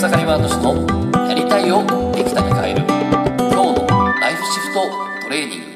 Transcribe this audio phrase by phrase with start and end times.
[0.00, 2.86] 草刈ワード氏のやりたいをできたに変える
[3.36, 3.86] 今日の
[4.18, 4.80] ライフシフト
[5.24, 5.66] トレーニング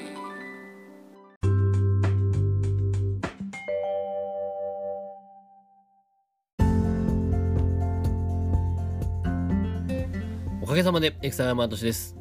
[10.62, 12.16] おかげさまでエクサヤマートシです。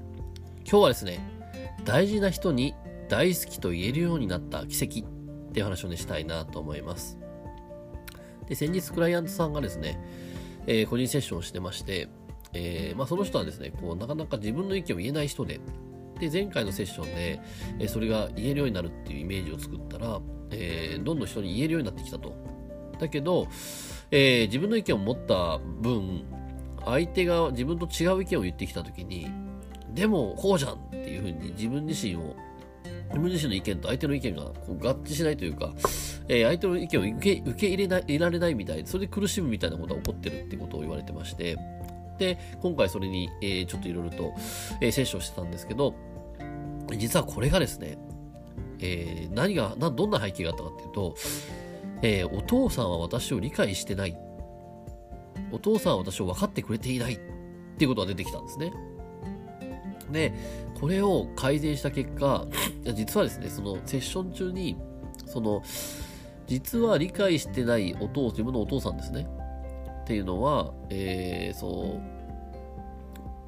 [0.69, 1.19] 今日はですね、
[1.85, 2.75] 大事な人に
[3.07, 7.17] 大好きと言えるようになった奇跡っていう話をね、したいなと思います。
[8.49, 9.97] で、先日クライアントさんがですね、
[10.67, 12.07] えー個人セッションをしてまして、
[12.53, 15.59] えーまあ、その人はですね、こう、なかなか自分の意見を言えない人で、
[16.19, 17.41] で、前回のセッションで、
[17.79, 20.19] えーそれが言えるようになるっていうイメージを作ったら、
[20.51, 22.33] えーどんどん人に言えるようになってきたと。
[22.99, 23.47] だけど、
[24.11, 26.25] えー自分の意見を持った分、
[26.85, 29.27] 相手が自分と違う意見を言ってきたときに、
[29.93, 32.35] でもこうじゃんっていうふうに自分自身を、
[33.09, 35.73] 自分自身の意見と相手の意見がこう合致しないというか、
[36.27, 41.57] えー相手の意見を受け受け入れない入れられないみたい、それで苦しむみたいなことが起こってるってことを言われてまして、
[42.17, 44.33] で、今回それに、えーちょっといろいろと、
[44.81, 45.95] えーセッションしてたんですけど、
[46.97, 47.97] 実はこれがですね、
[48.79, 51.15] えー何がな、どんな背景があったかっていうと、
[52.01, 54.17] えーお父さんは私を理解してない。
[55.51, 57.19] お父さんは私を分かってくれていないっ
[57.77, 58.73] ていうことが出てきたんですね。
[60.11, 60.33] で、
[60.79, 62.47] これを改善した結果、
[62.95, 64.75] 実はですね、そのセッション中に、
[65.25, 65.61] その、
[66.47, 69.27] 実は理解してないお父、自分のお父さんですね。
[70.03, 71.99] っていうのは、えー、そ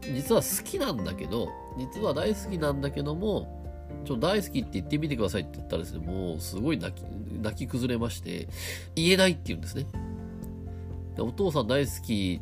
[0.01, 3.63] う、実は好きなんだけど、実は大好きなんだけども、
[4.05, 7.05] ちょっと大好きって言ってみてくださいって言ったらですね、もうすごい泣き、
[7.41, 8.47] 泣き崩れまして、
[8.95, 9.85] 言えないって言うんですね。
[11.15, 12.41] でお父さん大好き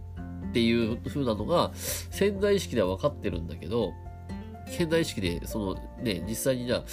[0.49, 3.93] っていう風なのが潜在意識では分かってるんだけど、
[4.67, 6.83] 潜在意識で、そのね、実際にじゃあ、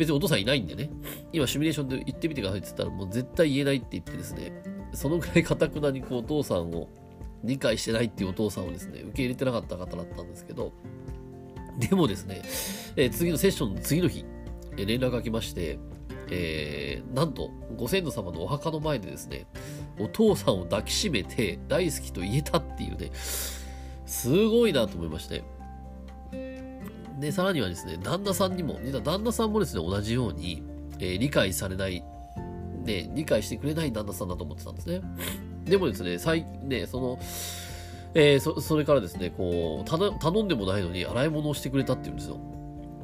[0.00, 0.88] 別にお父さんいないんでね、
[1.30, 4.50] 今シミュレーションで言ってみてくださいって言ったらもう絶対言えないって言ってですね、
[4.94, 6.88] そのぐらい堅くなにこうお父さんを
[7.44, 10.72] 理解してないっていうお父さんをですね、受け入れてなかった方だったんですけど、
[11.78, 12.40] でもですね、
[12.96, 14.24] えー次のセッションの次の日、
[14.78, 15.78] えー連絡が来まして、
[16.30, 19.44] えーなんとご先祖様のお墓の前でですね、
[19.98, 23.10] お父さんを抱きしめて大好きと言えたっていうね、
[24.06, 25.44] すごいなと思いまして。
[27.20, 30.62] で、さらにはですね、旦那さんにも、実は旦那さんもですね、同じように、
[30.98, 32.02] えー理解されない、
[32.84, 35.02] ね、理解してくれない旦那さんだと思ってたんですね。
[35.64, 37.18] でもですね、最ね、その、
[38.14, 42.38] えーそ、それからですね、こう、た頼んでもないのに洗い物をしてくれたっていうんですよ。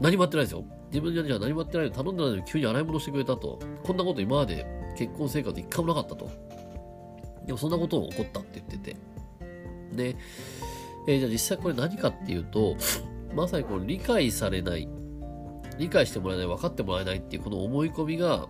[0.01, 0.65] 何もやってないですよ。
[0.89, 3.59] 自分じゃ何もやってないのに頼んでないのに急に洗い物してくれたと。
[3.83, 4.67] こんなこと今まで
[4.97, 6.31] 結婚生活一回もなかったと。
[7.47, 8.97] でもそんなことも起こったって言ってて。
[9.95, 10.17] で、
[11.09, 12.77] えーじゃあ実際これ何かっていうと、
[13.37, 14.89] まさにこの理解されない、
[15.79, 18.49] 理解してもらえない、分かってもらえないっていうこの思い込みが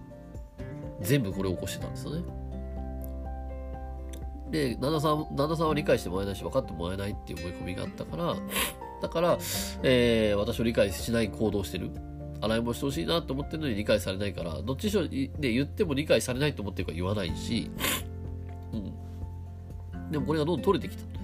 [1.01, 2.23] 全部これを起こしてたんですよね。
[4.51, 8.37] で、旦那さん、旦那さんは理解してもらえないし分かってもらえないっていう思い込みがあったから、
[9.03, 9.39] だから、
[9.83, 11.91] えー私を理解しない行動してる。
[12.39, 17.71] 洗い物してほしいなと思ってるのに理解されないから、どっちにしろ、ね、言っても理解されないと思ってるから言わないし、
[18.73, 20.11] うん。
[20.11, 21.16] でもこれがどんどん取れてきた。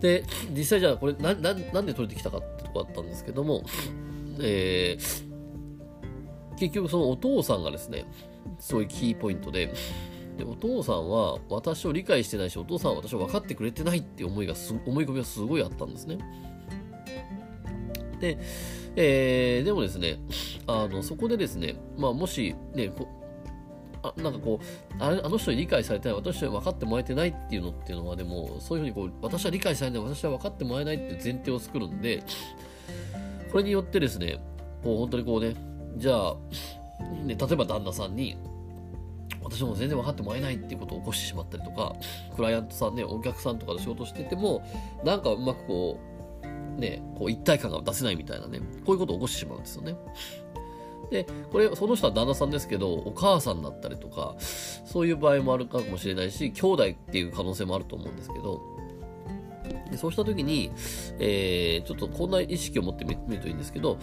[0.00, 3.62] で、実際じゃあこれな、な、なんで取れてきたかってとこだったんですけども、
[4.40, 5.30] えー
[6.60, 8.04] 結局そのお父さんがですね、
[8.58, 9.72] すごいキーポイントで、
[10.36, 16.18] でお父さんは私を理解してないし、お父さんは私を分かってくれてないっていう思いが、思い込みがすごいあったんですね。
[18.20, 18.38] で、
[18.94, 20.20] えーでもですね、
[20.66, 22.92] あの、そこでですね、まあもし、ね、
[24.02, 32.22] あなんかこうあ、の人に理解されてない、私は分かってもらえてないっていうのっていうのは、でも、そういうふうにこう、私は理解されない、私は分かってもらえないっていう前提を作るんで、
[33.52, 34.38] これによってですね、
[34.82, 35.54] こう、本当にこうね、
[35.96, 36.36] じゃあ、
[37.24, 38.36] ね、例えば旦那さんに、
[39.42, 41.94] 私も全然分かってもらえないっていうことを起こしてしまったりとか、
[42.36, 44.62] クライアントさんね、お客さんとかで仕事してても、
[45.04, 45.98] なんかうまくこ
[46.76, 49.96] う、ね、こう一体感が出せないみたいなね、こういうことを起こしてしまうんですよね。
[51.10, 58.60] で、これ、その人は旦那さんですけど、お母さんだったりとか、そういう場合もあるかもしれないし、兄弟っていう可能性もあると思うんですけど、
[59.90, 60.70] でそうした時に、
[61.18, 63.98] えー、ちょっとこんな意識を持ってみるといいんですけど、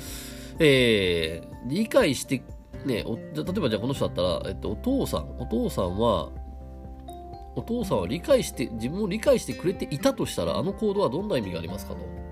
[0.59, 2.43] えー、理解して、
[2.85, 6.29] ね、お例えばじゃあこの人だったら、えっと、お父さん、お父さんは、
[7.55, 12.26] お父さんは理解して、自分を理解してくれていたとしたら、あの行動はどんな意味がありますかと。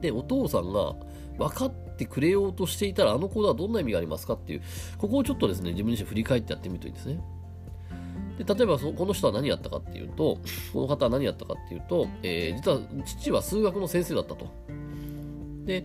[0.00, 0.94] で、お父さんが
[1.38, 4.34] 分かってくれようとしていたら、あの行動はどんな意味がありますか？
[4.34, 4.62] っていう、
[4.98, 7.20] ここをちょっとですね、自分自身振り返ってやってみるといいですね。
[8.38, 10.38] で例えばそこの人は何やったかっていうと、
[10.72, 14.46] この方は何やったかっていうと、えー実は父は数学の先生だったと。
[15.66, 15.84] で、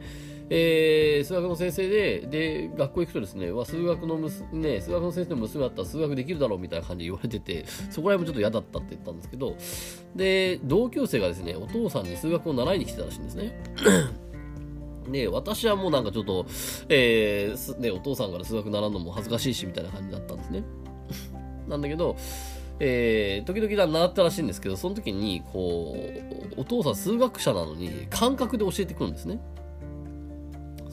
[0.50, 9.56] えー、数学の先生で、で、学校行くとですね、わ数学のね、数学の先生の娘だったら数学できるだろうみたいな感じで言われてて、そこら辺もちょっと嫌だったって言ったんですけど、
[10.15, 13.59] で、同級生がですね、お父さんに数学を習いに来てたらしいんですね。
[15.09, 16.45] で、私はもうなんかちょっと、
[16.89, 20.63] えー、ね、お父さんから数学習うのも恥ずかしいしみたいな感じだったんですね。
[21.68, 22.15] なんだけど、
[22.80, 25.95] えー、時々習ったらしいんですけど、その時に、こ
[26.57, 29.39] う、お父さん数学者なのに、感覚で教えてくるんですね。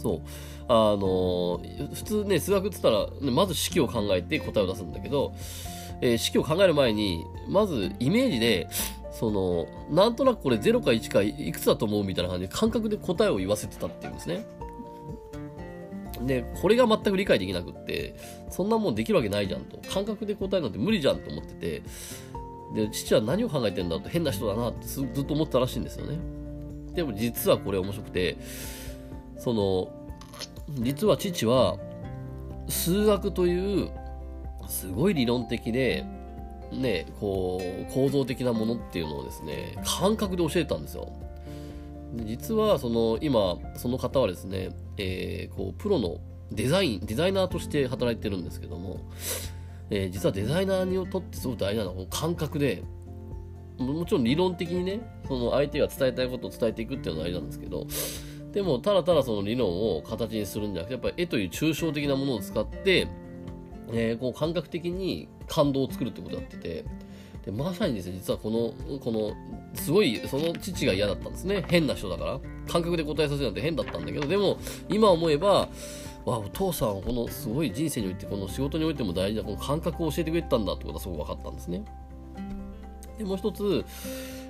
[0.03, 0.21] そう。
[0.69, 1.61] あの、
[1.95, 5.33] 普通ね、数学って言ったら、ね、まず式を考えて答えを出すんだけど、
[6.01, 8.69] えー、式を考える前に、まずイメージで、
[9.13, 14.45] その、なんとなくこれ0か1かいくつだと思うみたいな感じで感覚で答えを言わせてたっていうんですね。
[16.23, 18.17] で、これが全く理解できなくって、
[18.51, 19.79] そんなもんできるわけないじゃんと。
[19.89, 21.83] 感覚で答えなんて無理じゃんと思ってて、
[22.75, 26.19] で、父は何を考えてんだと変な人だなってずっと思ってたらしいんですよね。
[26.95, 28.37] でも実はこれ面白くて、
[29.43, 29.89] その、
[30.69, 31.77] 実は父は、
[32.69, 33.91] 数学という、
[34.69, 36.05] すごい理論的で、
[36.71, 41.13] ね、こう、構造的なものっていうのをですね、感覚で教えたんですよ。
[42.25, 46.19] 実は、その、今、その方はですね、えー、こう、プロの
[46.53, 49.01] デザイン、デザイナーとして働いてるんですけども、
[49.91, 52.85] えー、実はデザイナーにとってすごく大事なのは、感覚で、
[53.79, 57.87] もちろん理論的にね、その相手が伝えたいことを伝えていくっていうのは大事なんですけど、
[58.53, 63.09] でも、ただただその理論を形にするんじゃなくて、やっぱり絵という抽象的なものを使って、
[63.93, 66.85] えー、こう感覚的に感動を作るってことやってて、
[67.45, 69.33] でまさにですね、実はこの、この、
[69.75, 71.65] すごい、その父が嫌だったんですね。
[71.69, 72.41] 変な人だから。
[72.69, 74.59] 感覚で答えさせるなんて変だったんだけど、でも、
[74.89, 75.69] 今思えば、
[76.25, 81.85] わ、お父さんはこのすごい人生において、この仕事においても大事なこの感覚を教えてくれたんだってことはすごく分かったんですね。
[83.19, 83.85] で、もう一つ、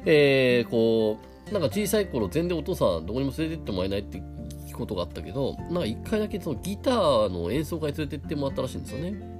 [0.05, 4.23] えー、こう、なんか小さい頃全然お父さんどこにも連れてってもらえないって
[4.67, 9.33] 聞くことがあったけど、なんか一回だけそのギターの演奏会連れてってもらったらしいんですよね。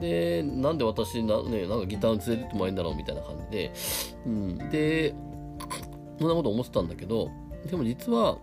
[0.00, 3.72] で、なんで私な、ね、なんかギターに連れてってもらえるんだろうみたいな感じで、
[4.26, 4.58] うん。
[4.70, 5.14] で、
[6.18, 7.30] そんなこと思ってたんだけど、
[7.68, 8.38] でも実は、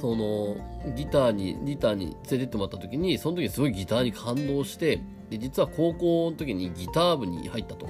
[0.00, 0.56] その、
[0.96, 5.00] ギターに、ギターに連れてってもらった時に、その時すごいギターに感動して、
[5.30, 7.86] で、実は高校の時にギター部に入ったと。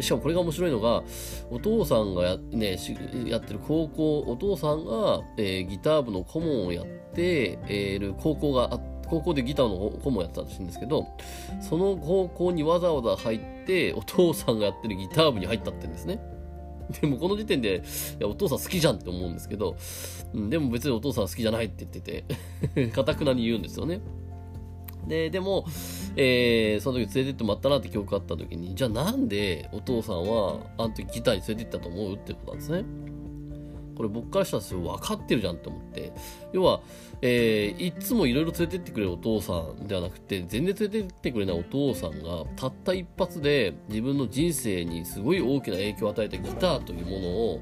[0.00, 1.02] しかもこれが面白いのが、
[1.50, 2.78] お父さんがや,、ね、
[3.26, 11.06] やってる高校、お父さんが、えー、ギター部の顧問をやっている高校があって、高校でギターの顧問やってたらしいんですけど、
[11.60, 16.20] その高校にわざわざ入って、お父さんがやってるギター部に入ったって言うんですね。
[17.00, 17.82] でもこの時点で、
[18.18, 19.76] いや、お父さん好きじゃんって思うんですけど、
[20.34, 22.22] うん、でも別にお父さん好きじゃないって言って
[22.76, 24.00] て、 かたくなに言うんですよね。
[25.06, 25.64] で、でも、
[26.20, 32.84] えー、その時連れてってもらったなって記憶があった時に、じゃあなんでお父さんはあの時ギターに連れてったと思うってことなんですね。
[33.94, 36.12] これ僕からしたらそれ分かってるじゃんって思って。
[36.52, 36.80] 要は、
[37.22, 47.60] えー、いつもいろいろ連れてってくれるお父さんではなくて、全然連れてってくれないお父さんが、たった一発で自分の人生にすごい大きな影響を与えたギターというものを、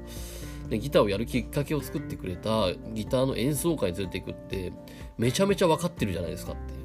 [0.71, 4.73] ギターをやるきっかけを作ってくれたギターの演奏会に連れていくって、
[5.19, 6.76] めちゃめちゃ分かってるじゃないですかって。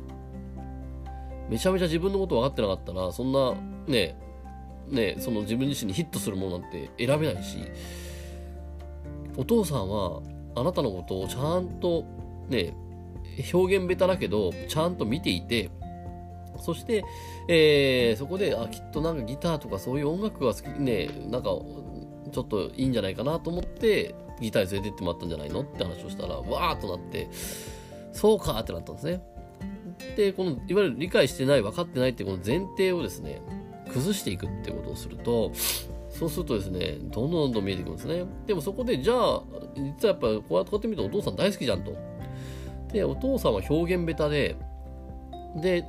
[1.53, 3.55] めちゃめちゃ自分のこと分かってなかったら、そんな、
[3.87, 4.17] ね、
[4.89, 7.59] ね、その自分自身にヒットするものなんて選べないし、
[9.37, 10.23] お父さんは
[10.55, 12.07] あなたのことをちゃんと
[12.49, 12.75] ね、
[13.53, 15.71] 表現ベタだけど、ちゃんと見ていて、
[16.59, 17.05] そして、
[17.49, 21.51] えー、そこで、あ、きっとなんかギターとかそういう音楽が好き、ね、なんか、
[22.33, 27.29] ちょっといいんじゃないかなと思って、ギターに連れてってもらったんじゃないのって話をしたら、わーっとなって、
[28.13, 29.23] そうかってなったんですね。
[30.17, 33.43] で、この、いわゆる理解してない、分かってないってこの前提をですね、
[33.93, 35.53] 崩していくってことをすると、
[36.11, 38.25] そうするとですね、どんどんどんどん見えてくるんですね。
[38.47, 39.43] でもそこで、じゃあ、
[39.77, 41.97] 実はやっぱこうやって見るとお父さん大好きじゃんと。
[42.93, 44.57] で、お父さんは表現下手で、
[45.57, 45.85] で、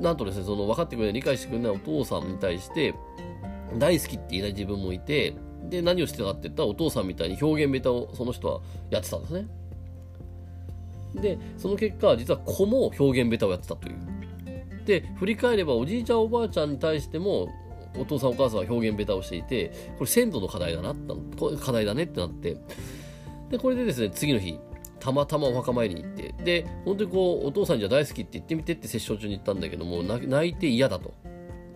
[0.00, 2.94] なんとですね、その分かってくれない、理解してくれないお父さんに対して、
[3.78, 5.34] 大好きって言えない自分もいて、
[5.68, 9.46] で、何をしてたかって言ったら、お父さんみたいに表現下手をその人はやってたんですね。
[11.14, 13.96] で、その結果、実は子も表現下手をやってたという。
[14.84, 17.48] で、振り返れば、おじいちゃんおばあちゃんに対しても、
[17.98, 20.94] お父さんお母さんは表現下手をしていて、これ鮮度の課題だな、
[21.60, 22.56] 課題だねってなって、
[23.50, 24.58] で、これでですね、次の日、
[24.98, 31.12] たまたまお墓参りに行って、で、本当にこう、お父さんじゃ大好きって言ってみてって殺生中に言ったんだけども、泣いて嫌だと。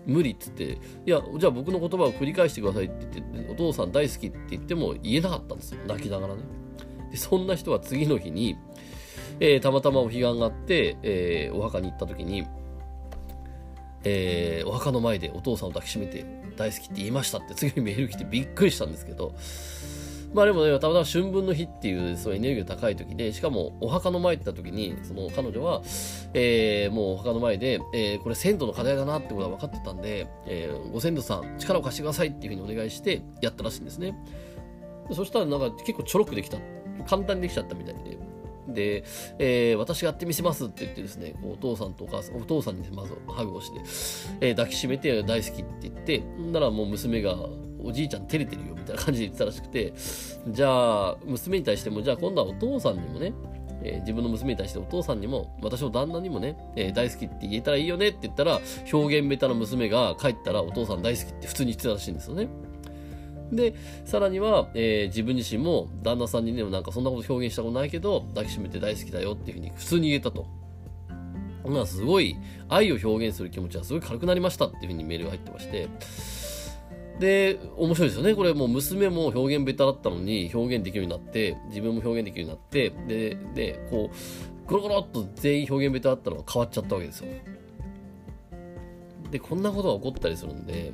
[0.07, 5.81] 無理っつって、いや、じゃあ僕の言葉を繰り返してくださいって言って、お父さん大好きって言っても言えなかったんですよ。
[5.87, 6.43] 泣きながらね。
[7.11, 8.57] で、そんな人は次の日に、
[9.41, 12.47] えー、たまたまお彼岸があって、えー、お墓に行った時に、
[14.05, 16.25] えー、お墓の前でお父さんを抱きしめて
[16.57, 19.35] 大好きって言いましたって次にメール来てびっくりしたんですけど、
[20.35, 25.83] まあでもね、たまたま春分の日っていうそうエネルギーが高い時で、しかもお墓の前行った時に、その彼女は、
[26.35, 34.15] えー、もうお墓の前で、えー、これ先祖の課題だなってことが分かってたんで、えー、ご先祖さん、力を貸してくださいっていうふうにお願いしてやったらしいんですね。
[35.13, 36.59] そしたらなんか結構ちょろくできた。
[37.07, 38.19] 簡単にできちゃったみたいで。
[38.69, 39.05] で、
[39.39, 43.81] えー、私がやってみせますって言ってですね、お父さんとお母さん、お父さんにまずハグをして、
[44.49, 47.37] えー、抱きしめて大好きって言って、ならもう娘が、
[47.79, 49.93] おじいちゃん照れてるよみたいな感じで言ってたらしくて、
[50.49, 53.33] じゃあ、娘に対しても、じゃあ今度はお父さんにもね、
[53.83, 58.61] えー、自分の娘に対してお父さんにも、私の旦那にもね、えー、大好きって言えたらいいよねって言ったら、
[58.93, 62.49] 表現ベタな娘が帰ったらお父さん大好きって普通に言ってたらしいんですよね。
[63.53, 63.75] で、
[64.05, 70.47] さらには、えー、自分自身も旦那さんにね、なんかそんなこと表現したことないけど、抱きしめて大好きだよっていうふうに普通に言えたと。
[71.65, 72.37] まあ、すごい、
[72.69, 75.89] 愛を表現する気持ちはすごい軽くなりましたっていうふうにメールが入ってまして、
[77.19, 78.35] で、面白いですよね。
[78.35, 87.29] これもう娘も表現ベタだったのに表現できるようになって、自分も表現できるようになって、で、で、こう、ゴロゴロっと全員表現ベタだったのが変わっちゃったわけですよ。
[89.31, 90.93] で、こんなことが起こったりするんで、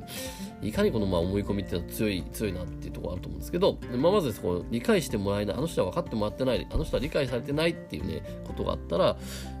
[0.61, 9.17] いかにこのまあ思い込みっていうのは強い、強いなっていうところあると思うんですけど、まあ、まずですこ理解してもらえない、あの人は分かってもらってない、あの人は理解されてないっていうね、ことがあったら、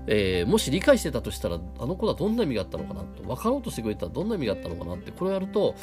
[0.07, 5.75] えー、もし理解してたとしたら、あの子はどんな意味があったのかなと、分かろうとしてくれたらどんな意味があったのかなって、これをやると、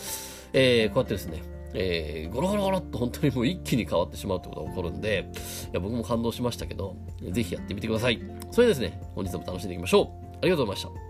[0.53, 1.43] えー、こうやってですね、
[1.75, 5.31] えー、ゴロゴロゴロっと本当にもう一気に変わってしまうってことが起こるんで、
[5.73, 6.97] いや僕も感動しましたけど、
[7.31, 8.21] ぜひやってみてください。
[8.51, 10.37] それでですね、本日も楽しんでいきましょう。
[10.43, 11.10] ありがとうございました。